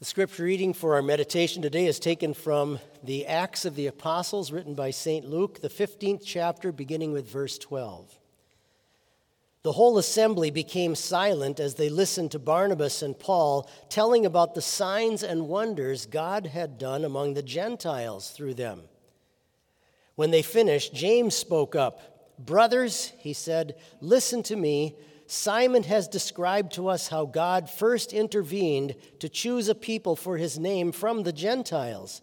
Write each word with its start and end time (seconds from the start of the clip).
The 0.00 0.06
scripture 0.06 0.44
reading 0.44 0.72
for 0.72 0.94
our 0.94 1.02
meditation 1.02 1.60
today 1.60 1.84
is 1.84 2.00
taken 2.00 2.32
from 2.32 2.78
the 3.04 3.26
Acts 3.26 3.66
of 3.66 3.76
the 3.76 3.86
Apostles, 3.86 4.50
written 4.50 4.72
by 4.74 4.92
St. 4.92 5.28
Luke, 5.28 5.60
the 5.60 5.68
15th 5.68 6.22
chapter, 6.24 6.72
beginning 6.72 7.12
with 7.12 7.30
verse 7.30 7.58
12. 7.58 8.18
The 9.62 9.72
whole 9.72 9.98
assembly 9.98 10.50
became 10.50 10.94
silent 10.94 11.60
as 11.60 11.74
they 11.74 11.90
listened 11.90 12.30
to 12.30 12.38
Barnabas 12.38 13.02
and 13.02 13.18
Paul 13.18 13.68
telling 13.90 14.24
about 14.24 14.54
the 14.54 14.62
signs 14.62 15.22
and 15.22 15.48
wonders 15.48 16.06
God 16.06 16.46
had 16.46 16.78
done 16.78 17.04
among 17.04 17.34
the 17.34 17.42
Gentiles 17.42 18.30
through 18.30 18.54
them. 18.54 18.84
When 20.14 20.30
they 20.30 20.40
finished, 20.40 20.94
James 20.94 21.34
spoke 21.34 21.76
up. 21.76 22.38
Brothers, 22.38 23.12
he 23.18 23.34
said, 23.34 23.74
listen 24.00 24.42
to 24.44 24.56
me. 24.56 24.96
Simon 25.32 25.84
has 25.84 26.08
described 26.08 26.72
to 26.72 26.88
us 26.88 27.06
how 27.06 27.24
God 27.24 27.70
first 27.70 28.12
intervened 28.12 28.96
to 29.20 29.28
choose 29.28 29.68
a 29.68 29.76
people 29.76 30.16
for 30.16 30.36
his 30.36 30.58
name 30.58 30.90
from 30.90 31.22
the 31.22 31.32
Gentiles. 31.32 32.20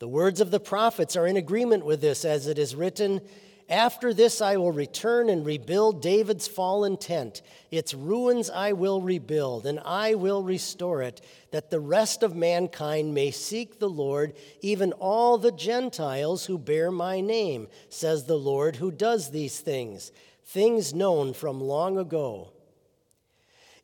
The 0.00 0.08
words 0.08 0.40
of 0.40 0.50
the 0.50 0.58
prophets 0.58 1.14
are 1.14 1.28
in 1.28 1.36
agreement 1.36 1.84
with 1.84 2.00
this, 2.00 2.24
as 2.24 2.48
it 2.48 2.58
is 2.58 2.74
written 2.74 3.20
After 3.68 4.12
this 4.12 4.40
I 4.40 4.56
will 4.56 4.72
return 4.72 5.28
and 5.28 5.46
rebuild 5.46 6.02
David's 6.02 6.48
fallen 6.48 6.96
tent. 6.96 7.40
Its 7.70 7.94
ruins 7.94 8.50
I 8.50 8.72
will 8.72 9.00
rebuild, 9.00 9.64
and 9.64 9.78
I 9.84 10.16
will 10.16 10.42
restore 10.42 11.02
it, 11.02 11.20
that 11.52 11.70
the 11.70 11.78
rest 11.78 12.24
of 12.24 12.34
mankind 12.34 13.14
may 13.14 13.30
seek 13.30 13.78
the 13.78 13.88
Lord, 13.88 14.34
even 14.60 14.90
all 14.94 15.38
the 15.38 15.52
Gentiles 15.52 16.46
who 16.46 16.58
bear 16.58 16.90
my 16.90 17.20
name, 17.20 17.68
says 17.90 18.24
the 18.24 18.36
Lord 18.36 18.74
who 18.74 18.90
does 18.90 19.30
these 19.30 19.60
things 19.60 20.10
things 20.50 20.92
known 20.92 21.32
from 21.32 21.60
long 21.60 21.96
ago. 21.96 22.50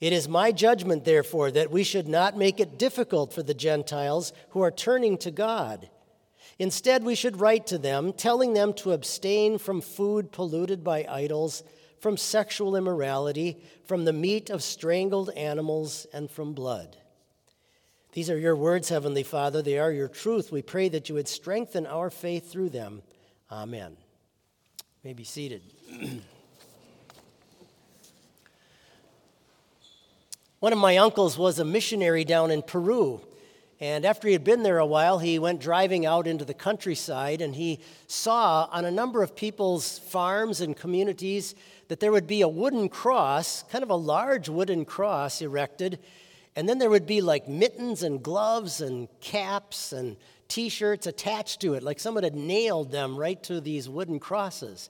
It 0.01 0.13
is 0.13 0.29
my 0.29 0.51
judgment, 0.51 1.05
therefore, 1.05 1.51
that 1.53 1.71
we 1.71 1.85
should 1.85 2.09
not 2.09 2.37
make 2.37 2.59
it 2.59 2.79
difficult 2.79 3.33
for 3.33 3.43
the 3.43 3.55
Gentiles 3.55 4.33
who 4.51 4.63
are 4.63 4.73
turning 4.73 5.17
to 5.19 5.31
God. 5.31 5.89
Instead, 6.59 7.05
we 7.05 7.15
should 7.15 7.41
write 7.41 7.69
to 7.69 7.79
them, 7.79 8.13
telling 8.13 8.53
them 8.53 8.75
to 8.75 8.93
abstain 8.93 9.59
from 9.59 9.81
food 9.81 10.33
polluted 10.33 10.83
by 10.83 11.07
idols, 11.09 11.63
from 12.01 12.17
sexual 12.17 12.75
immorality, 12.75 13.63
from 13.85 14.05
the 14.05 14.13
meat 14.13 14.51
of 14.51 14.63
strangled 14.63 15.31
animals, 15.31 16.07
and 16.13 16.31
from 16.31 16.53
blood. 16.53 16.97
These 18.13 18.29
are 18.29 18.39
your 18.39 18.57
words, 18.57 18.89
Heavenly 18.89 19.23
Father. 19.23 19.63
They 19.63 19.79
are 19.79 19.93
your 19.93 20.09
truth. 20.09 20.51
We 20.51 20.63
pray 20.63 20.89
that 20.89 21.09
you 21.09 21.15
would 21.15 21.29
strengthen 21.29 21.87
our 21.87 22.11
faith 22.11 22.51
through 22.51 22.71
them. 22.71 23.03
Amen. 23.53 23.97
You 24.81 25.09
may 25.09 25.13
be 25.13 25.25
seated. 25.25 25.63
One 30.59 30.73
of 30.73 30.79
my 30.79 30.97
uncles 30.97 31.37
was 31.37 31.59
a 31.59 31.65
missionary 31.67 32.25
down 32.25 32.51
in 32.51 32.63
Peru. 32.63 33.21
And 33.79 34.07
after 34.07 34.27
he 34.27 34.33
had 34.33 34.43
been 34.43 34.63
there 34.63 34.79
a 34.79 34.87
while, 34.87 35.19
he 35.19 35.39
went 35.39 35.61
driving 35.61 36.07
out 36.07 36.27
into 36.27 36.47
the 36.47 36.55
countryside 36.55 37.43
and 37.43 37.55
he 37.55 37.81
saw 38.07 38.67
on 38.73 38.87
a 38.87 38.91
number 38.91 39.23
of 39.23 39.37
people's 39.37 39.99
farms 39.99 40.63
and 40.63 40.75
communities 40.75 41.55
that 41.89 42.01
there 42.01 42.11
would 42.11 42.27
be 42.27 42.41
a 42.41 42.49
wooden 42.49 42.89
cross, 42.89 43.65
kind 43.65 43.85
of 43.85 43.91
a 43.91 43.97
large 43.97 44.49
wooden 44.49 44.87
cross 44.87 45.43
erected. 45.43 45.99
And 46.57 46.67
then 46.67 46.79
there 46.79 46.89
would 46.89 47.07
be 47.07 47.21
like 47.21 47.47
mittens 47.47 48.03
and 48.03 48.23
gloves 48.23 48.81
and 48.81 49.09
caps 49.21 49.93
and 49.93 50.17
t 50.49 50.71
shirts 50.71 51.07
attached 51.07 51.61
to 51.61 51.75
it, 51.75 51.83
like 51.83 52.01
someone 52.01 52.25
had 52.25 52.35
nailed 52.35 52.93
them 52.93 53.19
right 53.19 53.43
to 53.43 53.61
these 53.61 53.91
wooden 53.91 54.19
crosses. 54.19 54.89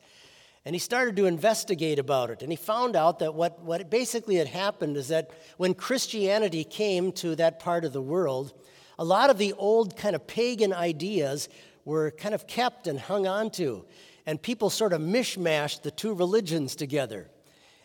And 0.66 0.74
he 0.74 0.80
started 0.80 1.14
to 1.14 1.26
investigate 1.26 2.00
about 2.00 2.28
it. 2.30 2.42
And 2.42 2.50
he 2.50 2.56
found 2.56 2.96
out 2.96 3.20
that 3.20 3.36
what, 3.36 3.60
what 3.60 3.88
basically 3.88 4.34
had 4.34 4.48
happened 4.48 4.96
is 4.96 5.06
that 5.08 5.30
when 5.58 5.74
Christianity 5.74 6.64
came 6.64 7.12
to 7.12 7.36
that 7.36 7.60
part 7.60 7.84
of 7.84 7.92
the 7.92 8.02
world, 8.02 8.52
a 8.98 9.04
lot 9.04 9.30
of 9.30 9.38
the 9.38 9.52
old 9.52 9.96
kind 9.96 10.16
of 10.16 10.26
pagan 10.26 10.72
ideas 10.72 11.48
were 11.84 12.10
kind 12.10 12.34
of 12.34 12.48
kept 12.48 12.88
and 12.88 12.98
hung 12.98 13.28
on 13.28 13.50
to. 13.50 13.84
And 14.26 14.42
people 14.42 14.68
sort 14.68 14.92
of 14.92 15.00
mishmashed 15.00 15.82
the 15.82 15.92
two 15.92 16.12
religions 16.12 16.74
together. 16.74 17.30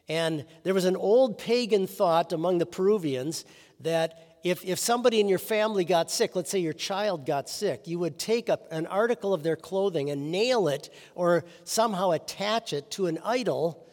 And 0.09 0.43
there 0.63 0.73
was 0.73 0.85
an 0.85 0.95
old 0.95 1.37
pagan 1.37 1.85
thought 1.85 2.33
among 2.33 2.57
the 2.57 2.65
Peruvians 2.65 3.45
that 3.81 4.30
if, 4.43 4.65
if 4.65 4.79
somebody 4.79 5.19
in 5.19 5.27
your 5.27 5.39
family 5.39 5.85
got 5.85 6.09
sick, 6.09 6.35
let's 6.35 6.49
say 6.49 6.59
your 6.59 6.73
child 6.73 7.25
got 7.25 7.47
sick, 7.47 7.87
you 7.87 7.99
would 7.99 8.17
take 8.17 8.49
an 8.71 8.87
article 8.87 9.33
of 9.33 9.43
their 9.43 9.55
clothing 9.55 10.09
and 10.09 10.31
nail 10.31 10.67
it 10.67 10.89
or 11.13 11.45
somehow 11.63 12.11
attach 12.11 12.73
it 12.73 12.89
to 12.91 13.05
an 13.05 13.19
idol 13.23 13.87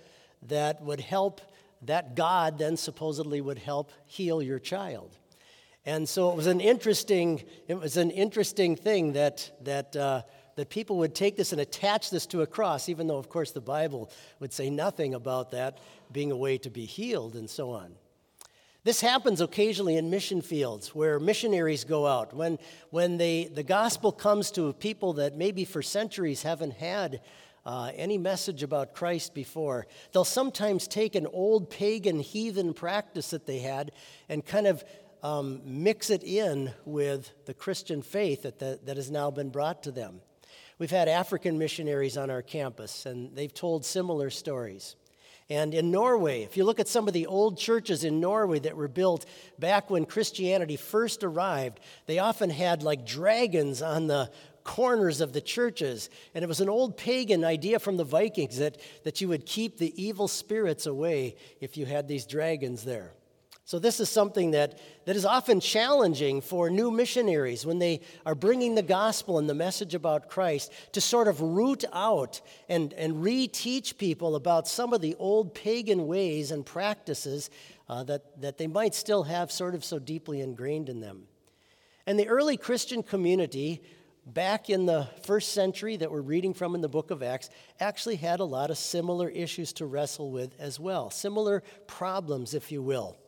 that 0.47 0.83
would 0.83 1.01
help, 1.01 1.41
that 1.83 2.15
God 2.15 2.59
then 2.59 2.77
supposedly 2.77 3.41
would 3.41 3.59
help 3.59 3.93
heal 4.07 4.43
your 4.43 4.59
child. 4.59 5.17
And 5.85 6.09
so 6.09 6.31
it 6.31 6.37
was 6.37 6.47
an 6.47 6.61
interesting, 6.61 7.43
it 7.67 7.79
was 7.79 7.97
an 7.97 8.11
interesting 8.11 8.77
thing 8.77 9.13
that, 9.13 9.51
that, 9.63 9.97
uh, 9.97 10.23
that 10.57 10.71
people 10.71 10.99
would 10.99 11.15
take 11.15 11.37
this 11.37 11.53
and 11.53 11.61
attach 11.61 12.11
this 12.11 12.27
to 12.27 12.43
a 12.43 12.47
cross, 12.47 12.89
even 12.89 13.07
though, 13.07 13.19
of 13.19 13.29
course, 13.29 13.53
the 13.53 13.61
Bible 13.61 14.11
would 14.41 14.53
say 14.53 14.71
nothing 14.71 15.15
about 15.15 15.51
that 15.53 15.79
being 16.11 16.33
a 16.33 16.37
way 16.37 16.59
to 16.59 16.71
be 16.71 16.85
healed 16.85 17.37
and 17.37 17.49
so 17.49 17.71
on. 17.71 17.95
This 18.85 19.01
happens 19.01 19.41
occasionally 19.41 19.97
in 19.97 20.09
mission 20.09 20.41
fields 20.41 20.95
where 20.95 21.19
missionaries 21.19 21.85
go 21.85 22.07
out. 22.07 22.33
When, 22.35 22.59
when 22.91 23.17
they, 23.19 23.45
the 23.53 23.65
gospel 23.65 24.13
comes 24.13 24.51
to 24.53 24.73
people 24.73 25.15
that 25.15 25.37
maybe 25.37 25.65
for 25.65 25.83
centuries 25.83 26.43
haven't 26.43 26.75
had 26.75 27.21
uh, 27.67 27.91
any 27.97 28.19
message 28.19 28.63
about 28.63 28.95
Christ 28.95 29.35
before, 29.35 29.87
they'll 30.13 30.25
sometimes 30.25 30.87
take 30.87 31.17
an 31.17 31.27
old 31.27 31.71
pagan 31.71 32.21
heathen 32.21 32.73
practice 32.73 33.31
that 33.31 33.47
they 33.47 33.59
had 33.59 33.93
and 34.29 34.47
kind 34.47 34.67
of 34.67 34.85
um, 35.25 35.61
mix 35.65 36.11
it 36.11 36.23
in 36.23 36.73
with 36.85 37.33
the 37.47 37.55
Christian 37.55 38.01
faith 38.01 38.43
that, 38.43 38.61
that, 38.61 38.87
that 38.87 38.97
has 38.97 39.11
now 39.11 39.31
been 39.31 39.51
brought 39.51 39.83
to 39.83 39.91
them. 39.91 40.21
We've 40.79 40.91
had 40.91 41.09
African 41.09 41.59
missionaries 41.59 42.17
on 42.17 42.31
our 42.31 42.43
campus, 42.43 43.05
and 43.05 43.35
they've 43.35 43.53
told 43.53 43.85
similar 43.85 44.31
stories. 44.31 44.95
And 45.51 45.73
in 45.73 45.91
Norway, 45.91 46.43
if 46.43 46.59
you 46.59 46.65
look 46.65 46.79
at 46.79 46.89
some 46.89 47.09
of 47.09 47.15
the 47.15 47.27
old 47.27 47.57
churches 47.57 48.05
in 48.05 48.21
Norway 48.21 48.59
that 48.61 48.77
were 48.77 48.89
built 48.89 49.25
back 49.59 49.89
when 49.89 50.05
Christianity 50.05 50.77
first 50.77 51.25
arrived, 51.25 51.81
they 52.07 52.19
often 52.19 52.51
had 52.51 52.83
like 52.83 53.07
dragons 53.07 53.81
on 53.81 54.09
the 54.09 54.31
corners 54.63 55.23
of 55.23 55.33
the 55.33 55.41
churches. 55.41 56.11
And 56.35 56.45
it 56.45 56.49
was 56.49 56.61
an 56.61 56.69
old 56.69 56.99
pagan 56.99 57.45
idea 57.45 57.79
from 57.79 57.97
the 57.97 58.05
Vikings 58.05 58.59
that, 58.59 58.77
that 59.05 59.23
you 59.23 59.29
would 59.29 59.47
keep 59.47 59.79
the 59.79 60.03
evil 60.03 60.29
spirits 60.29 60.85
away 60.85 61.37
if 61.61 61.79
you 61.79 61.87
had 61.87 62.07
these 62.07 62.27
dragons 62.27 62.85
there. 62.85 63.13
So, 63.69 63.79
this 63.79 64.01
is 64.01 64.09
something 64.09 64.53
that, 64.53 64.79
that 65.05 65.15
is 65.15 65.27
often 65.27 65.61
challenging 65.61 66.41
for 66.41 66.71
new 66.71 66.91
missionaries 66.91 67.67
when 67.67 67.79
they 67.79 68.01
are 68.25 68.35
bringing 68.35 68.75
the 68.75 68.83
gospel 68.83 69.39
and 69.39 69.47
the 69.47 69.53
message 69.53 69.95
about 69.95 70.31
Christ 70.31 70.73
to 70.93 71.03
sort 71.03 71.29
of 71.29 71.43
root 71.43 71.85
out 71.93 72.41
and, 72.71 72.95
and 72.95 73.17
reteach 73.17 73.99
people 73.99 74.37
about 74.37 74.67
some 74.67 74.95
of 74.95 75.03
the 75.03 75.15
old 75.19 75.55
pagan 75.55 76.07
ways 76.07 76.51
and 76.51 76.65
practices 76.65 77.51
uh, 77.91 78.05
that, 78.05 78.41
that 78.41 78.57
they 78.57 78.67
might 78.67 78.95
still 78.95 79.25
have 79.25 79.53
sort 79.53 79.75
of 79.75 79.85
so 79.85 79.99
deeply 79.99 80.41
ingrained 80.41 80.89
in 80.89 81.01
them. 81.01 81.25
And 82.07 82.19
the 82.19 82.29
early 82.29 82.57
Christian 82.57 83.03
community, 83.03 83.83
back 84.25 84.71
in 84.71 84.87
the 84.87 85.11
first 85.25 85.53
century 85.53 85.99
that 85.99 86.11
we're 86.11 86.23
reading 86.23 86.55
from 86.55 86.75
in 86.75 86.81
the 86.81 86.89
book 86.89 87.11
of 87.11 87.23
Acts, 87.23 87.51
actually 87.81 88.17
had 88.17 88.41
a 88.41 88.45
lot 88.45 88.71
of 88.71 88.79
similar 88.79 89.29
issues 89.29 89.75
to 89.75 89.85
wrestle 89.85 90.31
with 90.31 90.59
as 90.59 90.81
well, 90.81 91.11
similar 91.11 91.63
problems, 91.87 92.55
if 92.55 92.73
you 92.73 92.81
will. 92.81 93.19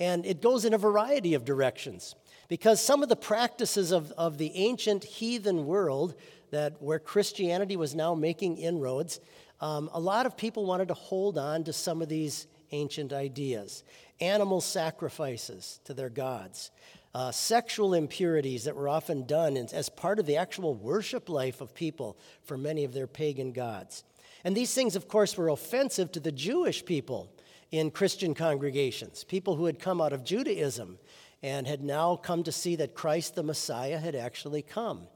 And 0.00 0.24
it 0.24 0.40
goes 0.40 0.64
in 0.64 0.72
a 0.72 0.78
variety 0.78 1.34
of 1.34 1.44
directions 1.44 2.14
because 2.48 2.80
some 2.80 3.02
of 3.02 3.10
the 3.10 3.16
practices 3.16 3.92
of, 3.92 4.10
of 4.12 4.38
the 4.38 4.50
ancient 4.56 5.04
heathen 5.04 5.66
world 5.66 6.14
that 6.50 6.80
where 6.82 6.98
Christianity 6.98 7.76
was 7.76 7.94
now 7.94 8.14
making 8.14 8.56
inroads, 8.56 9.20
um, 9.60 9.90
a 9.92 10.00
lot 10.00 10.26
of 10.26 10.36
people 10.36 10.64
wanted 10.64 10.88
to 10.88 10.94
hold 10.94 11.36
on 11.38 11.64
to 11.64 11.72
some 11.72 12.00
of 12.00 12.08
these 12.08 12.46
ancient 12.72 13.12
ideas. 13.12 13.84
Animal 14.20 14.60
sacrifices 14.60 15.80
to 15.84 15.94
their 15.94 16.08
gods, 16.08 16.70
uh, 17.14 17.30
sexual 17.30 17.94
impurities 17.94 18.64
that 18.64 18.76
were 18.76 18.88
often 18.88 19.26
done 19.26 19.56
as 19.56 19.88
part 19.88 20.18
of 20.18 20.26
the 20.26 20.36
actual 20.36 20.74
worship 20.74 21.28
life 21.28 21.60
of 21.60 21.74
people 21.74 22.18
for 22.42 22.56
many 22.56 22.84
of 22.84 22.94
their 22.94 23.06
pagan 23.06 23.52
gods. 23.52 24.02
And 24.44 24.56
these 24.56 24.72
things, 24.72 24.96
of 24.96 25.08
course, 25.08 25.36
were 25.36 25.50
offensive 25.50 26.10
to 26.12 26.20
the 26.20 26.32
Jewish 26.32 26.84
people 26.84 27.30
in 27.70 27.90
Christian 27.90 28.34
congregations, 28.34 29.24
people 29.24 29.56
who 29.56 29.66
had 29.66 29.78
come 29.78 30.00
out 30.00 30.12
of 30.12 30.24
Judaism 30.24 30.98
and 31.42 31.66
had 31.66 31.82
now 31.82 32.16
come 32.16 32.42
to 32.42 32.52
see 32.52 32.76
that 32.76 32.94
Christ 32.94 33.34
the 33.34 33.42
Messiah 33.42 33.98
had 33.98 34.14
actually 34.14 34.62
come. 34.62 35.06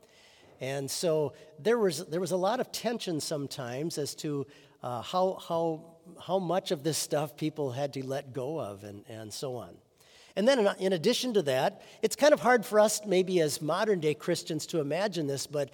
And 0.61 0.91
so 0.91 1.33
there 1.59 1.79
was, 1.79 2.07
there 2.07 2.21
was 2.21 2.31
a 2.31 2.37
lot 2.37 2.61
of 2.61 2.71
tension 2.73 3.21
sometimes 3.21 3.99
as 3.99 4.15
to 4.17 4.47
uh, 4.83 5.03
how, 5.03 5.39
how, 5.49 5.85
how 6.21 6.39
much 6.39 6.71
of 6.71 6.83
this 6.83 6.97
stuff 6.97 7.37
people 7.37 7.73
had 7.73 7.93
to 7.95 8.07
let 8.07 8.33
go 8.33 8.61
of 8.61 8.85
and, 8.85 9.05
and 9.09 9.33
so 9.33 9.57
on. 9.57 9.75
And 10.37 10.49
then, 10.49 10.69
in 10.81 10.93
addition 10.93 11.33
to 11.35 11.43
that, 11.43 11.83
it's 12.03 12.17
kind 12.17 12.35
of 12.35 12.41
hard 12.41 12.67
for 12.67 12.81
us, 12.81 13.01
maybe 13.07 13.41
as 13.41 13.63
modern 13.63 14.01
day 14.01 14.15
Christians, 14.15 14.67
to 14.67 14.81
imagine 14.81 15.29
this, 15.29 15.47
but 15.47 15.71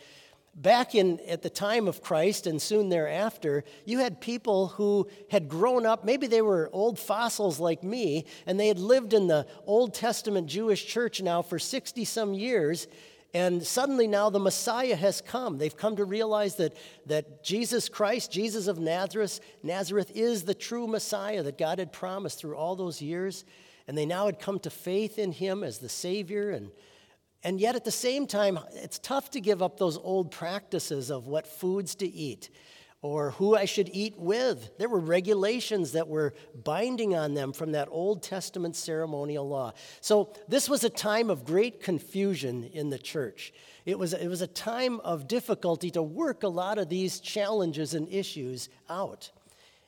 Back 0.54 0.94
in 0.94 1.20
at 1.28 1.42
the 1.42 1.50
time 1.50 1.86
of 1.86 2.02
Christ 2.02 2.46
and 2.46 2.60
soon 2.60 2.88
thereafter, 2.88 3.64
you 3.84 3.98
had 3.98 4.20
people 4.20 4.68
who 4.68 5.08
had 5.30 5.48
grown 5.48 5.86
up, 5.86 6.04
maybe 6.04 6.26
they 6.26 6.42
were 6.42 6.68
old 6.72 6.98
fossils 6.98 7.60
like 7.60 7.84
me, 7.84 8.26
and 8.46 8.58
they 8.58 8.68
had 8.68 8.78
lived 8.78 9.14
in 9.14 9.28
the 9.28 9.46
Old 9.64 9.94
Testament 9.94 10.48
Jewish 10.48 10.86
church 10.86 11.22
now 11.22 11.40
for 11.40 11.58
60 11.58 12.04
some 12.04 12.34
years, 12.34 12.88
and 13.32 13.64
suddenly 13.64 14.08
now 14.08 14.28
the 14.28 14.40
Messiah 14.40 14.96
has 14.96 15.20
come. 15.20 15.56
They've 15.56 15.76
come 15.76 15.96
to 15.96 16.04
realize 16.04 16.56
that, 16.56 16.76
that 17.06 17.44
Jesus 17.44 17.88
Christ, 17.88 18.32
Jesus 18.32 18.66
of 18.66 18.80
Nazareth, 18.80 19.38
Nazareth 19.62 20.10
is 20.16 20.42
the 20.42 20.54
true 20.54 20.88
Messiah 20.88 21.44
that 21.44 21.58
God 21.58 21.78
had 21.78 21.92
promised 21.92 22.40
through 22.40 22.56
all 22.56 22.74
those 22.74 23.00
years. 23.00 23.44
And 23.86 23.96
they 23.96 24.06
now 24.06 24.26
had 24.26 24.38
come 24.38 24.58
to 24.60 24.70
faith 24.70 25.18
in 25.18 25.32
him 25.32 25.62
as 25.64 25.78
the 25.78 25.88
Savior 25.88 26.50
and 26.50 26.70
and 27.42 27.58
yet, 27.58 27.74
at 27.74 27.84
the 27.84 27.90
same 27.90 28.26
time, 28.26 28.58
it's 28.74 28.98
tough 28.98 29.30
to 29.30 29.40
give 29.40 29.62
up 29.62 29.78
those 29.78 29.96
old 29.96 30.30
practices 30.30 31.10
of 31.10 31.26
what 31.26 31.46
foods 31.46 31.94
to 31.96 32.06
eat 32.06 32.50
or 33.02 33.30
who 33.30 33.56
I 33.56 33.64
should 33.64 33.88
eat 33.94 34.18
with. 34.18 34.76
There 34.76 34.90
were 34.90 35.00
regulations 35.00 35.92
that 35.92 36.06
were 36.06 36.34
binding 36.64 37.14
on 37.14 37.32
them 37.32 37.54
from 37.54 37.72
that 37.72 37.88
Old 37.90 38.22
Testament 38.22 38.76
ceremonial 38.76 39.48
law. 39.48 39.72
So, 40.02 40.34
this 40.48 40.68
was 40.68 40.84
a 40.84 40.90
time 40.90 41.30
of 41.30 41.46
great 41.46 41.82
confusion 41.82 42.64
in 42.64 42.90
the 42.90 42.98
church. 42.98 43.54
It 43.86 43.98
was, 43.98 44.12
it 44.12 44.28
was 44.28 44.42
a 44.42 44.46
time 44.46 45.00
of 45.00 45.26
difficulty 45.26 45.90
to 45.92 46.02
work 46.02 46.42
a 46.42 46.48
lot 46.48 46.76
of 46.76 46.90
these 46.90 47.20
challenges 47.20 47.94
and 47.94 48.06
issues 48.12 48.68
out. 48.90 49.30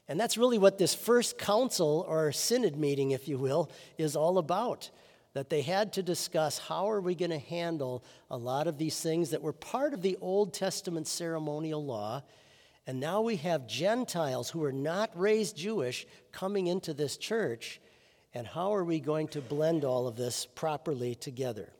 And 0.08 0.18
that's 0.18 0.38
really 0.38 0.58
what 0.58 0.78
this 0.78 0.94
first 0.94 1.38
council 1.38 2.06
or 2.08 2.32
synod 2.32 2.76
meeting, 2.76 3.10
if 3.10 3.28
you 3.28 3.36
will, 3.36 3.70
is 3.98 4.16
all 4.16 4.38
about 4.38 4.90
that 5.34 5.48
they 5.48 5.62
had 5.62 5.92
to 5.94 6.02
discuss 6.02 6.58
how 6.58 6.90
are 6.90 7.00
we 7.00 7.14
going 7.14 7.30
to 7.30 7.38
handle 7.38 8.04
a 8.30 8.36
lot 8.36 8.66
of 8.66 8.76
these 8.76 9.00
things 9.00 9.30
that 9.30 9.42
were 9.42 9.52
part 9.52 9.94
of 9.94 10.02
the 10.02 10.18
Old 10.20 10.52
Testament 10.52 11.06
ceremonial 11.06 11.84
law. 11.84 12.22
And 12.86 13.00
now 13.00 13.22
we 13.22 13.36
have 13.36 13.66
Gentiles 13.66 14.50
who 14.50 14.62
are 14.64 14.72
not 14.72 15.10
raised 15.18 15.56
Jewish 15.56 16.06
coming 16.32 16.66
into 16.66 16.92
this 16.92 17.16
church. 17.16 17.80
And 18.34 18.46
how 18.46 18.74
are 18.74 18.84
we 18.84 19.00
going 19.00 19.28
to 19.28 19.40
blend 19.40 19.84
all 19.84 20.06
of 20.06 20.16
this 20.16 20.46
properly 20.46 21.14
together? 21.14 21.72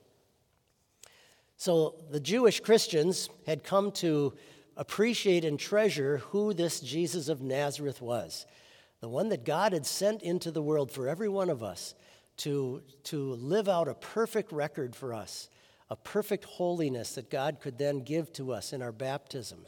So 1.57 1.97
the 2.11 2.21
Jewish 2.21 2.61
Christians 2.61 3.29
had 3.47 3.65
come 3.65 3.93
to 3.93 4.33
appreciate 4.77 5.45
and 5.45 5.59
treasure 5.59 6.19
who 6.31 6.55
this 6.55 6.81
Jesus 6.81 7.29
of 7.29 7.43
Nazareth 7.43 8.01
was, 8.01 8.47
the 9.01 9.09
one 9.09 9.29
that 9.29 9.45
God 9.45 9.73
had 9.73 9.85
sent 9.85 10.23
into 10.23 10.51
the 10.51 10.63
world 10.63 10.91
for 10.91 11.09
every 11.09 11.29
one 11.29 11.51
of 11.51 11.63
us 11.63 11.95
to, 12.39 12.83
to 13.05 13.35
live 13.35 13.69
out 13.69 13.89
a 13.89 13.95
perfect 13.95 14.53
record 14.53 14.97
for 14.97 15.15
us, 15.15 15.49
a 15.91 15.97
perfect 15.97 16.45
holiness 16.45 17.15
that 17.15 17.31
God 17.31 17.59
could 17.61 17.79
then 17.79 18.01
give 18.01 18.33
to 18.35 18.53
us 18.53 18.73
in 18.73 18.83
our 18.83 18.93
baptism. 18.93 19.65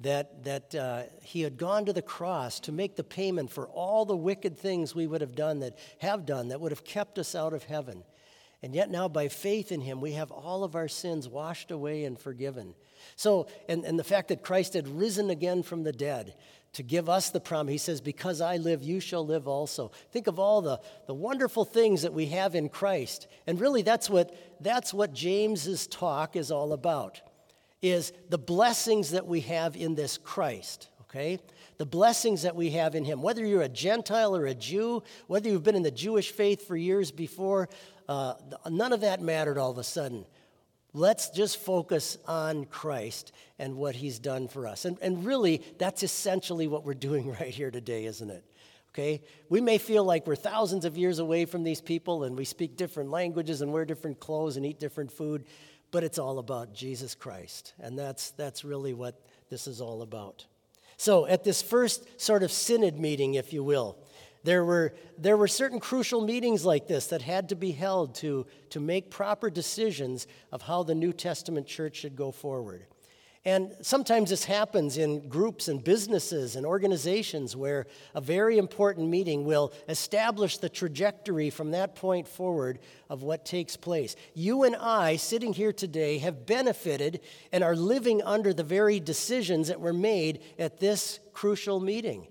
That, 0.00 0.42
that 0.44 0.74
uh, 0.74 1.02
he 1.22 1.42
had 1.42 1.56
gone 1.56 1.84
to 1.84 1.92
the 1.92 2.02
cross 2.02 2.58
to 2.60 2.72
make 2.72 2.96
the 2.96 3.04
payment 3.04 3.52
for 3.52 3.68
all 3.68 4.04
the 4.04 4.16
wicked 4.16 4.58
things 4.58 4.96
we 4.96 5.06
would 5.06 5.20
have 5.20 5.36
done, 5.36 5.60
that 5.60 5.78
have 5.98 6.26
done, 6.26 6.48
that 6.48 6.60
would 6.60 6.72
have 6.72 6.82
kept 6.84 7.20
us 7.20 7.36
out 7.36 7.52
of 7.52 7.64
heaven. 7.64 8.02
And 8.64 8.74
yet 8.74 8.90
now, 8.90 9.08
by 9.08 9.28
faith 9.28 9.70
in 9.70 9.80
him, 9.80 10.00
we 10.00 10.12
have 10.12 10.30
all 10.30 10.64
of 10.64 10.74
our 10.74 10.88
sins 10.88 11.28
washed 11.28 11.70
away 11.70 12.04
and 12.04 12.18
forgiven. 12.18 12.74
So, 13.16 13.48
and, 13.68 13.84
and 13.84 13.98
the 13.98 14.04
fact 14.04 14.28
that 14.28 14.42
Christ 14.42 14.74
had 14.74 14.88
risen 14.88 15.30
again 15.30 15.62
from 15.62 15.82
the 15.82 15.92
dead, 15.92 16.34
to 16.74 16.82
give 16.82 17.08
us 17.08 17.30
the 17.30 17.40
promise. 17.40 17.72
He 17.72 17.78
says, 17.78 18.00
Because 18.00 18.40
I 18.40 18.56
live, 18.56 18.82
you 18.82 19.00
shall 19.00 19.26
live 19.26 19.46
also. 19.46 19.92
Think 20.10 20.26
of 20.26 20.38
all 20.38 20.62
the, 20.62 20.80
the 21.06 21.14
wonderful 21.14 21.64
things 21.64 22.02
that 22.02 22.14
we 22.14 22.26
have 22.26 22.54
in 22.54 22.68
Christ. 22.68 23.26
And 23.46 23.60
really, 23.60 23.82
that's 23.82 24.08
what, 24.08 24.34
that's 24.60 24.94
what 24.94 25.12
James's 25.12 25.86
talk 25.86 26.36
is 26.36 26.50
all 26.50 26.72
about, 26.72 27.20
is 27.82 28.12
the 28.30 28.38
blessings 28.38 29.10
that 29.10 29.26
we 29.26 29.40
have 29.40 29.76
in 29.76 29.94
this 29.94 30.16
Christ, 30.16 30.88
okay? 31.02 31.38
The 31.76 31.86
blessings 31.86 32.42
that 32.42 32.56
we 32.56 32.70
have 32.70 32.94
in 32.94 33.04
him. 33.04 33.22
Whether 33.22 33.44
you're 33.44 33.62
a 33.62 33.68
Gentile 33.68 34.34
or 34.34 34.46
a 34.46 34.54
Jew, 34.54 35.02
whether 35.26 35.48
you've 35.48 35.64
been 35.64 35.76
in 35.76 35.82
the 35.82 35.90
Jewish 35.90 36.30
faith 36.30 36.66
for 36.66 36.76
years 36.76 37.10
before, 37.10 37.68
uh, 38.08 38.34
none 38.70 38.92
of 38.92 39.02
that 39.02 39.20
mattered 39.20 39.58
all 39.58 39.70
of 39.70 39.78
a 39.78 39.84
sudden. 39.84 40.24
Let's 40.94 41.30
just 41.30 41.56
focus 41.58 42.18
on 42.26 42.66
Christ 42.66 43.32
and 43.58 43.76
what 43.76 43.94
he's 43.94 44.18
done 44.18 44.48
for 44.48 44.66
us. 44.66 44.84
And, 44.84 44.98
and 45.00 45.24
really, 45.24 45.62
that's 45.78 46.02
essentially 46.02 46.66
what 46.66 46.84
we're 46.84 46.94
doing 46.94 47.30
right 47.40 47.48
here 47.48 47.70
today, 47.70 48.04
isn't 48.04 48.30
it? 48.30 48.44
Okay? 48.94 49.22
We 49.48 49.62
may 49.62 49.78
feel 49.78 50.04
like 50.04 50.26
we're 50.26 50.36
thousands 50.36 50.84
of 50.84 50.98
years 50.98 51.18
away 51.18 51.46
from 51.46 51.64
these 51.64 51.80
people 51.80 52.24
and 52.24 52.36
we 52.36 52.44
speak 52.44 52.76
different 52.76 53.10
languages 53.10 53.62
and 53.62 53.72
wear 53.72 53.86
different 53.86 54.20
clothes 54.20 54.58
and 54.58 54.66
eat 54.66 54.78
different 54.78 55.10
food, 55.10 55.46
but 55.90 56.04
it's 56.04 56.18
all 56.18 56.38
about 56.38 56.74
Jesus 56.74 57.14
Christ. 57.14 57.72
And 57.80 57.98
that's, 57.98 58.32
that's 58.32 58.64
really 58.64 58.92
what 58.92 59.18
this 59.48 59.66
is 59.66 59.80
all 59.80 60.02
about. 60.02 60.44
So, 60.98 61.26
at 61.26 61.42
this 61.42 61.62
first 61.62 62.20
sort 62.20 62.42
of 62.42 62.52
synod 62.52 62.98
meeting, 62.98 63.34
if 63.34 63.52
you 63.52 63.64
will, 63.64 63.98
there 64.44 64.64
were, 64.64 64.94
there 65.18 65.36
were 65.36 65.48
certain 65.48 65.80
crucial 65.80 66.20
meetings 66.20 66.64
like 66.64 66.86
this 66.88 67.06
that 67.08 67.22
had 67.22 67.48
to 67.50 67.54
be 67.54 67.72
held 67.72 68.14
to, 68.16 68.46
to 68.70 68.80
make 68.80 69.10
proper 69.10 69.50
decisions 69.50 70.26
of 70.50 70.62
how 70.62 70.82
the 70.82 70.94
New 70.94 71.12
Testament 71.12 71.66
church 71.66 71.96
should 71.96 72.16
go 72.16 72.30
forward. 72.32 72.86
And 73.44 73.74
sometimes 73.80 74.30
this 74.30 74.44
happens 74.44 74.98
in 74.98 75.28
groups 75.28 75.66
and 75.66 75.82
businesses 75.82 76.54
and 76.54 76.64
organizations 76.64 77.56
where 77.56 77.86
a 78.14 78.20
very 78.20 78.56
important 78.56 79.08
meeting 79.08 79.44
will 79.44 79.72
establish 79.88 80.58
the 80.58 80.68
trajectory 80.68 81.50
from 81.50 81.72
that 81.72 81.96
point 81.96 82.28
forward 82.28 82.78
of 83.10 83.24
what 83.24 83.44
takes 83.44 83.76
place. 83.76 84.14
You 84.34 84.62
and 84.62 84.76
I, 84.76 85.16
sitting 85.16 85.52
here 85.52 85.72
today, 85.72 86.18
have 86.18 86.46
benefited 86.46 87.20
and 87.50 87.64
are 87.64 87.74
living 87.74 88.22
under 88.22 88.54
the 88.54 88.62
very 88.62 89.00
decisions 89.00 89.66
that 89.68 89.80
were 89.80 89.92
made 89.92 90.40
at 90.56 90.78
this 90.78 91.18
crucial 91.32 91.80
meeting 91.80 92.28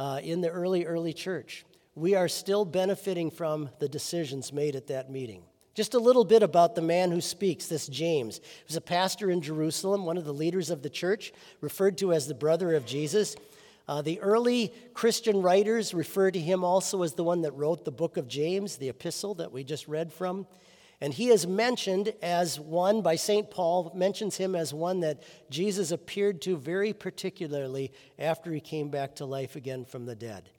uh, 0.00 0.18
in 0.22 0.40
the 0.40 0.48
early, 0.48 0.86
early 0.86 1.12
church. 1.12 1.66
We 1.94 2.14
are 2.14 2.26
still 2.26 2.64
benefiting 2.64 3.30
from 3.30 3.68
the 3.80 3.88
decisions 3.88 4.50
made 4.50 4.74
at 4.74 4.86
that 4.86 5.10
meeting. 5.10 5.42
Just 5.74 5.92
a 5.92 5.98
little 5.98 6.24
bit 6.24 6.42
about 6.42 6.74
the 6.74 6.80
man 6.80 7.10
who 7.10 7.20
speaks, 7.20 7.66
this 7.66 7.86
James. 7.86 8.38
He 8.38 8.64
was 8.66 8.76
a 8.76 8.80
pastor 8.80 9.30
in 9.30 9.42
Jerusalem, 9.42 10.06
one 10.06 10.16
of 10.16 10.24
the 10.24 10.32
leaders 10.32 10.70
of 10.70 10.82
the 10.82 10.88
church, 10.88 11.34
referred 11.60 11.98
to 11.98 12.14
as 12.14 12.26
the 12.26 12.34
brother 12.34 12.74
of 12.74 12.86
Jesus. 12.86 13.36
Uh, 13.86 14.00
the 14.00 14.18
early 14.20 14.72
Christian 14.94 15.42
writers 15.42 15.92
refer 15.92 16.30
to 16.30 16.40
him 16.40 16.64
also 16.64 17.02
as 17.02 17.12
the 17.12 17.24
one 17.24 17.42
that 17.42 17.52
wrote 17.52 17.84
the 17.84 17.92
book 17.92 18.16
of 18.16 18.26
James, 18.26 18.78
the 18.78 18.88
epistle 18.88 19.34
that 19.34 19.52
we 19.52 19.64
just 19.64 19.86
read 19.86 20.10
from. 20.10 20.46
And 21.00 21.14
he 21.14 21.28
is 21.28 21.46
mentioned 21.46 22.12
as 22.20 22.60
one, 22.60 23.00
by 23.00 23.16
St. 23.16 23.50
Paul, 23.50 23.90
mentions 23.94 24.36
him 24.36 24.54
as 24.54 24.74
one 24.74 25.00
that 25.00 25.22
Jesus 25.48 25.90
appeared 25.92 26.42
to 26.42 26.58
very 26.58 26.92
particularly 26.92 27.90
after 28.18 28.52
he 28.52 28.60
came 28.60 28.90
back 28.90 29.14
to 29.16 29.24
life 29.24 29.56
again 29.56 29.86
from 29.86 30.04
the 30.04 30.14
dead. 30.14 30.50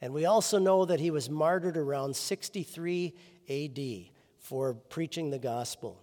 And 0.00 0.14
we 0.14 0.24
also 0.24 0.58
know 0.58 0.86
that 0.86 1.00
he 1.00 1.10
was 1.10 1.28
martyred 1.28 1.76
around 1.76 2.16
63 2.16 3.14
AD 3.48 4.10
for 4.38 4.74
preaching 4.74 5.30
the 5.30 5.38
gospel. 5.38 6.00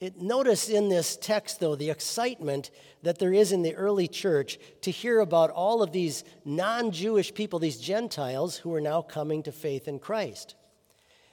It, 0.00 0.20
notice 0.20 0.68
in 0.68 0.88
this 0.90 1.16
text, 1.16 1.60
though, 1.60 1.74
the 1.74 1.88
excitement 1.88 2.70
that 3.02 3.18
there 3.18 3.32
is 3.32 3.52
in 3.52 3.62
the 3.62 3.74
early 3.74 4.08
church 4.08 4.58
to 4.82 4.90
hear 4.90 5.20
about 5.20 5.50
all 5.50 5.82
of 5.82 5.92
these 5.92 6.24
non 6.44 6.90
Jewish 6.90 7.32
people, 7.32 7.58
these 7.58 7.78
Gentiles, 7.78 8.58
who 8.58 8.74
are 8.74 8.80
now 8.80 9.00
coming 9.00 9.42
to 9.44 9.52
faith 9.52 9.88
in 9.88 9.98
Christ. 9.98 10.54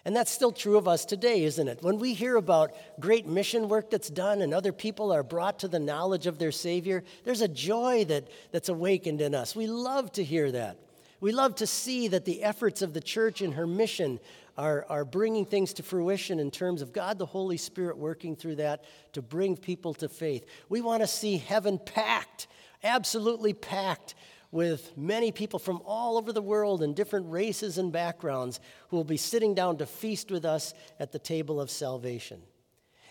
And 0.05 0.15
that's 0.15 0.31
still 0.31 0.51
true 0.51 0.77
of 0.77 0.87
us 0.87 1.05
today, 1.05 1.43
isn't 1.43 1.67
it? 1.67 1.81
When 1.81 1.97
we 1.97 2.13
hear 2.13 2.35
about 2.35 2.73
great 2.99 3.25
mission 3.25 3.69
work 3.69 3.89
that's 3.89 4.09
done 4.09 4.41
and 4.41 4.53
other 4.53 4.73
people 4.73 5.13
are 5.13 5.23
brought 5.23 5.59
to 5.59 5.69
the 5.69 5.79
knowledge 5.79 6.27
of 6.27 6.37
their 6.37 6.51
Savior, 6.51 7.03
there's 7.23 7.41
a 7.41 7.47
joy 7.47 8.03
that, 8.05 8.27
that's 8.51 8.67
awakened 8.67 9.21
in 9.21 9.33
us. 9.33 9.55
We 9.55 9.67
love 9.67 10.11
to 10.13 10.23
hear 10.23 10.51
that. 10.51 10.77
We 11.21 11.31
love 11.31 11.55
to 11.55 11.67
see 11.67 12.09
that 12.09 12.25
the 12.25 12.43
efforts 12.43 12.81
of 12.81 12.93
the 12.93 12.99
church 12.99 13.41
in 13.41 13.53
her 13.53 13.65
mission 13.65 14.19
are, 14.57 14.85
are 14.89 15.05
bringing 15.05 15.45
things 15.45 15.71
to 15.75 15.83
fruition 15.83 16.37
in 16.37 16.51
terms 16.51 16.81
of 16.81 16.91
God 16.91 17.17
the 17.17 17.25
Holy 17.25 17.55
Spirit 17.55 17.97
working 17.97 18.35
through 18.35 18.55
that 18.57 18.83
to 19.13 19.21
bring 19.21 19.55
people 19.55 19.93
to 19.95 20.09
faith. 20.09 20.45
We 20.67 20.81
want 20.81 21.01
to 21.01 21.07
see 21.07 21.37
heaven 21.37 21.79
packed, 21.79 22.47
absolutely 22.83 23.53
packed 23.53 24.15
with 24.53 24.95
many 24.95 25.31
people 25.31 25.57
from 25.57 25.81
all 25.83 26.17
over 26.17 26.31
the 26.31 26.41
world 26.41 26.83
and 26.83 26.95
different 26.95 27.29
races 27.29 27.79
and 27.79 27.91
backgrounds 27.91 28.59
who 28.89 28.95
will 28.95 29.03
be 29.03 29.17
sitting 29.17 29.55
down 29.55 29.77
to 29.77 29.85
feast 29.85 30.29
with 30.29 30.45
us 30.45 30.75
at 30.99 31.11
the 31.11 31.19
table 31.19 31.59
of 31.59 31.71
salvation. 31.71 32.39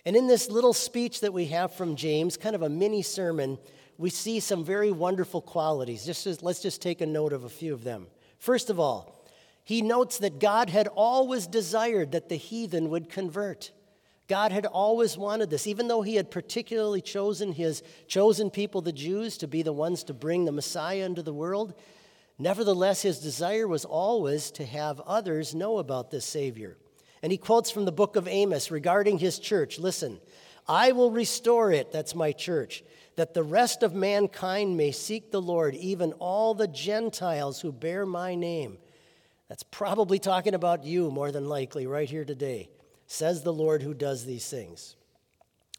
And 0.04 0.14
in 0.14 0.28
this 0.28 0.48
little 0.48 0.72
speech 0.72 1.20
that 1.20 1.32
we 1.32 1.46
have 1.46 1.74
from 1.74 1.96
James, 1.96 2.36
kind 2.36 2.54
of 2.54 2.62
a 2.62 2.68
mini 2.68 3.02
sermon, 3.02 3.58
we 3.98 4.08
see 4.08 4.38
some 4.38 4.64
very 4.64 4.92
wonderful 4.92 5.40
qualities. 5.40 6.04
Just 6.06 6.26
as, 6.28 6.42
let's 6.42 6.62
just 6.62 6.80
take 6.80 7.00
a 7.00 7.06
note 7.06 7.32
of 7.32 7.42
a 7.42 7.48
few 7.48 7.74
of 7.74 7.82
them. 7.84 8.06
First 8.38 8.70
of 8.70 8.78
all, 8.78 9.26
he 9.64 9.82
notes 9.82 10.18
that 10.18 10.38
God 10.38 10.70
had 10.70 10.88
always 10.88 11.46
desired 11.46 12.12
that 12.12 12.28
the 12.28 12.36
heathen 12.36 12.88
would 12.90 13.08
convert. 13.08 13.72
God 14.32 14.50
had 14.50 14.64
always 14.64 15.18
wanted 15.18 15.50
this, 15.50 15.66
even 15.66 15.88
though 15.88 16.00
He 16.00 16.14
had 16.14 16.30
particularly 16.30 17.02
chosen 17.02 17.52
His 17.52 17.82
chosen 18.08 18.48
people, 18.48 18.80
the 18.80 18.90
Jews, 18.90 19.36
to 19.36 19.46
be 19.46 19.60
the 19.60 19.74
ones 19.74 20.04
to 20.04 20.14
bring 20.14 20.46
the 20.46 20.52
Messiah 20.52 21.04
into 21.04 21.22
the 21.22 21.34
world. 21.34 21.74
Nevertheless, 22.38 23.02
His 23.02 23.18
desire 23.18 23.68
was 23.68 23.84
always 23.84 24.50
to 24.52 24.64
have 24.64 25.00
others 25.00 25.54
know 25.54 25.76
about 25.76 26.10
this 26.10 26.24
Savior. 26.24 26.78
And 27.22 27.30
he 27.30 27.36
quotes 27.36 27.70
from 27.70 27.84
the 27.84 27.92
book 27.92 28.16
of 28.16 28.26
Amos 28.26 28.70
regarding 28.70 29.18
his 29.18 29.38
church 29.38 29.78
Listen, 29.78 30.18
I 30.66 30.92
will 30.92 31.10
restore 31.10 31.70
it, 31.70 31.92
that's 31.92 32.14
my 32.14 32.32
church, 32.32 32.82
that 33.16 33.34
the 33.34 33.42
rest 33.42 33.82
of 33.82 33.92
mankind 33.92 34.78
may 34.78 34.92
seek 34.92 35.30
the 35.30 35.42
Lord, 35.42 35.74
even 35.74 36.14
all 36.14 36.54
the 36.54 36.68
Gentiles 36.68 37.60
who 37.60 37.70
bear 37.70 38.06
my 38.06 38.34
name. 38.34 38.78
That's 39.50 39.62
probably 39.62 40.18
talking 40.18 40.54
about 40.54 40.84
you 40.84 41.10
more 41.10 41.32
than 41.32 41.50
likely 41.50 41.86
right 41.86 42.08
here 42.08 42.24
today, 42.24 42.70
says 43.12 43.42
the 43.42 43.52
Lord 43.52 43.82
who 43.82 43.92
does 43.92 44.24
these 44.24 44.48
things. 44.48 44.96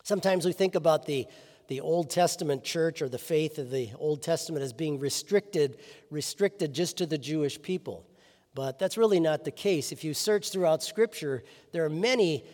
Sometimes 0.04 0.46
we 0.46 0.54
think 0.54 0.76
about 0.76 1.06
the, 1.06 1.26
the 1.68 1.82
Old 1.82 2.10
Testament 2.10 2.64
church 2.64 3.02
or 3.02 3.10
the 3.10 3.18
faith 3.18 3.58
of 3.58 3.72
the 3.72 3.90
Old 3.98 4.22
Testament 4.22 4.64
as 4.64 4.72
being 4.72 5.00
restricted, 5.00 5.80
restricted 6.12 6.74
just 6.74 6.98
to 6.98 7.06
the 7.06 7.18
Jewish 7.18 7.60
people. 7.60 8.06
But 8.54 8.78
that's 8.78 8.98
really 8.98 9.20
not 9.20 9.46
the 9.46 9.52
case. 9.52 9.92
If 9.92 10.04
you 10.04 10.14
search 10.14 10.52
throughout 10.52 10.84
Scripture, 10.84 11.44
there 11.72 11.84
are 11.84 11.90
many 11.90 12.46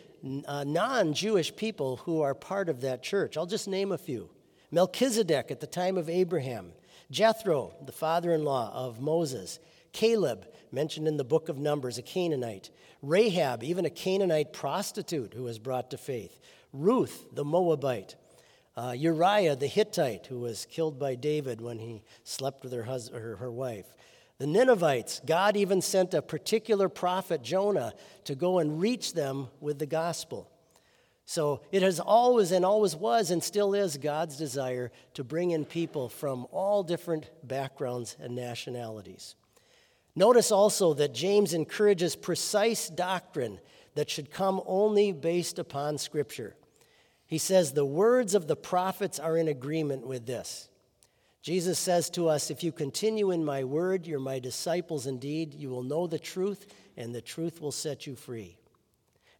uh, 0.47 0.63
non 0.63 1.13
Jewish 1.13 1.53
people 1.53 1.97
who 1.97 2.21
are 2.21 2.33
part 2.33 2.69
of 2.69 2.81
that 2.81 3.03
church. 3.03 3.35
I'll 3.35 3.45
just 3.45 3.67
name 3.67 3.91
a 3.91 3.97
few 3.97 4.29
Melchizedek 4.71 5.51
at 5.51 5.59
the 5.59 5.67
time 5.67 5.97
of 5.97 6.09
Abraham, 6.09 6.71
Jethro, 7.11 7.73
the 7.85 7.91
father 7.91 8.33
in 8.33 8.45
law 8.45 8.71
of 8.73 9.01
Moses, 9.01 9.59
Caleb, 9.91 10.47
mentioned 10.71 11.07
in 11.07 11.17
the 11.17 11.23
book 11.23 11.49
of 11.49 11.57
Numbers, 11.57 11.97
a 11.97 12.01
Canaanite, 12.01 12.69
Rahab, 13.01 13.63
even 13.63 13.85
a 13.85 13.89
Canaanite 13.89 14.53
prostitute 14.53 15.33
who 15.33 15.43
was 15.43 15.59
brought 15.59 15.91
to 15.91 15.97
faith, 15.97 16.39
Ruth, 16.73 17.25
the 17.33 17.45
Moabite, 17.45 18.15
uh, 18.77 18.91
Uriah, 18.91 19.55
the 19.55 19.67
Hittite, 19.67 20.27
who 20.27 20.39
was 20.39 20.65
killed 20.65 20.99
by 20.99 21.15
David 21.15 21.59
when 21.61 21.79
he 21.79 22.03
slept 22.23 22.63
with 22.63 22.71
her, 22.73 22.83
husband, 22.83 23.21
her, 23.21 23.35
her 23.37 23.51
wife. 23.51 23.93
The 24.37 24.47
Ninevites, 24.47 25.21
God 25.25 25.57
even 25.57 25.81
sent 25.81 26.13
a 26.13 26.21
particular 26.21 26.87
prophet, 26.87 27.43
Jonah, 27.43 27.93
to 28.23 28.35
go 28.35 28.59
and 28.59 28.79
reach 28.79 29.13
them 29.13 29.49
with 29.59 29.79
the 29.79 29.85
gospel. 29.85 30.49
So 31.25 31.61
it 31.71 31.81
has 31.83 31.99
always 31.99 32.51
and 32.51 32.65
always 32.65 32.95
was 32.95 33.31
and 33.31 33.43
still 33.43 33.75
is 33.75 33.97
God's 33.97 34.37
desire 34.37 34.91
to 35.13 35.23
bring 35.23 35.51
in 35.51 35.65
people 35.65 36.07
from 36.07 36.47
all 36.51 36.81
different 36.81 37.29
backgrounds 37.43 38.15
and 38.19 38.33
nationalities. 38.33 39.35
Notice 40.15 40.51
also 40.51 40.93
that 40.95 41.13
James 41.13 41.53
encourages 41.53 42.15
precise 42.15 42.89
doctrine 42.89 43.59
that 43.95 44.09
should 44.09 44.31
come 44.31 44.61
only 44.65 45.11
based 45.11 45.59
upon 45.59 45.97
Scripture. 45.97 46.55
He 47.25 47.37
says, 47.37 47.73
The 47.73 47.85
words 47.85 48.33
of 48.33 48.47
the 48.47 48.55
prophets 48.55 49.19
are 49.19 49.37
in 49.37 49.47
agreement 49.47 50.05
with 50.05 50.25
this. 50.25 50.69
Jesus 51.41 51.79
says 51.79 52.09
to 52.11 52.27
us, 52.27 52.51
If 52.51 52.63
you 52.63 52.71
continue 52.71 53.31
in 53.31 53.45
my 53.45 53.63
word, 53.63 54.07
you're 54.07 54.19
my 54.19 54.39
disciples 54.39 55.05
indeed. 55.05 55.53
You 55.53 55.69
will 55.69 55.83
know 55.83 56.07
the 56.07 56.19
truth, 56.19 56.65
and 56.97 57.13
the 57.13 57.21
truth 57.21 57.61
will 57.61 57.71
set 57.71 58.07
you 58.07 58.15
free. 58.15 58.57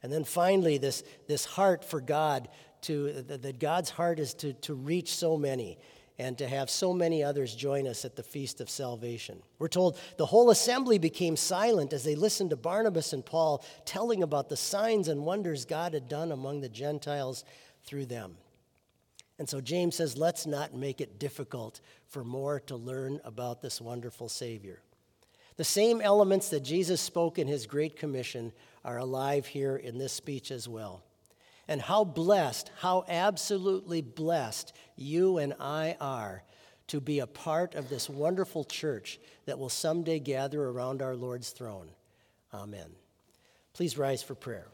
And 0.02 0.14
then 0.14 0.24
finally, 0.24 0.78
this, 0.78 1.04
this 1.28 1.46
heart 1.46 1.84
for 1.84 2.00
God, 2.00 2.48
to, 2.84 3.24
that 3.24 3.60
God's 3.60 3.90
heart 3.90 4.20
is 4.20 4.34
to, 4.36 4.54
to 4.54 4.74
reach 4.74 5.14
so 5.14 5.36
many 5.36 5.78
and 6.20 6.38
to 6.38 6.48
have 6.48 6.70
so 6.70 6.94
many 6.94 7.24
others 7.24 7.56
join 7.56 7.88
us 7.88 8.04
at 8.04 8.18
the 8.18 8.24
feast 8.24 8.60
of 8.60 8.70
salvation. 8.70 9.42
We're 9.58 9.70
told 9.70 9.98
the 10.18 10.26
whole 10.26 10.50
assembly 10.52 11.00
became 11.00 11.38
silent 11.38 11.94
as 11.94 12.04
they 12.04 12.16
listened 12.16 12.50
to 12.50 12.58
Barnabas 12.58 13.14
and 13.14 13.26
Paul 13.26 13.64
telling 13.86 14.22
about 14.22 14.50
the 14.50 14.58
signs 14.58 15.08
and 15.08 15.26
wonders 15.26 15.64
God 15.64 15.94
had 15.94 16.10
done 16.10 16.34
among 16.34 16.60
the 16.60 16.68
Gentiles 16.68 17.46
through 17.86 18.08
them. 18.08 18.36
And 19.40 19.48
so 19.48 19.62
James 19.62 19.96
says, 19.96 20.18
let's 20.18 20.46
not 20.46 20.76
make 20.76 21.00
it 21.00 21.18
difficult 21.18 21.80
for 22.06 22.26
more 22.26 22.60
to 22.62 22.76
learn 22.76 23.22
about 23.24 23.62
this 23.62 23.80
wonderful 23.80 24.28
Savior. 24.28 24.82
The 25.56 25.64
same 25.64 26.02
elements 26.02 26.50
that 26.50 26.60
Jesus 26.60 27.00
spoke 27.00 27.40
in 27.40 27.48
his 27.48 27.66
Great 27.66 27.96
Commission 27.96 28.52
are 28.84 28.98
alive 28.98 29.46
here 29.46 29.78
in 29.78 29.98
this 29.98 30.12
speech 30.12 30.52
as 30.52 30.68
well. 30.68 31.04
And 31.70 31.80
how 31.80 32.04
blessed, 32.04 32.72
how 32.80 33.06
absolutely 33.08 34.02
blessed 34.02 34.74
you 34.98 35.38
and 35.38 35.54
I 35.60 35.96
are 36.02 36.44
to 36.88 37.00
be 37.00 37.20
a 37.20 37.28
part 37.28 37.76
of 37.76 37.90
this 37.90 38.10
wonderful 38.10 38.64
church 38.64 39.20
that 39.46 39.60
will 39.60 39.70
someday 39.70 40.18
gather 40.20 40.62
around 40.62 41.04
our 41.04 41.16
Lord's 41.16 41.52
throne. 41.52 41.90
Amen. 42.52 42.88
Please 43.74 44.00
rise 44.00 44.24
for 44.24 44.34
prayer. 44.34 44.66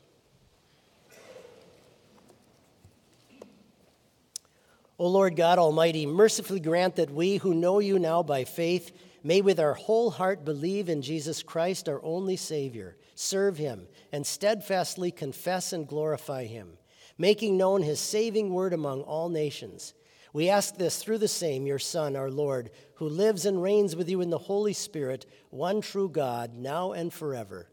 O 4.98 5.08
Lord 5.10 5.36
God 5.36 5.60
Almighty, 5.60 6.06
mercifully 6.06 6.62
grant 6.62 6.96
that 6.96 7.12
we 7.12 7.36
who 7.36 7.54
know 7.54 7.80
you 7.80 8.00
now 8.00 8.24
by 8.24 8.46
faith 8.46 8.94
may 9.22 9.42
with 9.42 9.60
our 9.60 9.74
whole 9.74 10.12
heart 10.12 10.46
believe 10.46 10.88
in 10.88 11.02
Jesus 11.02 11.44
Christ, 11.44 11.90
our 11.90 12.00
only 12.04 12.38
Savior, 12.38 12.96
serve 13.16 13.58
him, 13.58 13.88
and 14.14 14.26
steadfastly 14.26 15.12
confess 15.12 15.74
and 15.74 15.86
glorify 15.86 16.46
him, 16.46 16.78
making 17.18 17.58
known 17.58 17.82
his 17.82 18.00
saving 18.00 18.54
word 18.54 18.74
among 18.74 19.02
all 19.02 19.30
nations. 19.30 19.94
We 20.34 20.50
ask 20.50 20.76
this 20.76 21.02
through 21.02 21.20
the 21.20 21.28
same, 21.28 21.66
your 21.66 21.80
Son, 21.80 22.16
our 22.16 22.30
Lord, 22.30 22.72
who 22.96 23.08
lives 23.08 23.46
and 23.46 23.62
reigns 23.62 23.96
with 23.96 24.10
you 24.10 24.20
in 24.20 24.30
the 24.30 24.38
Holy 24.38 24.74
Spirit, 24.74 25.26
one 25.50 25.80
true 25.80 26.10
God, 26.10 26.54
now 26.54 26.92
and 26.92 27.14
forever. 27.14 27.70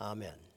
Amen. 0.00 0.47